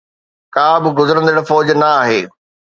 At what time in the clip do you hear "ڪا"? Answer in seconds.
0.55-0.67